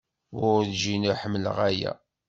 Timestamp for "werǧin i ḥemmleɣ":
0.39-1.57